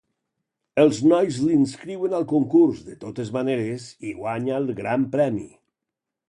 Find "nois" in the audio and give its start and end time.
1.11-1.35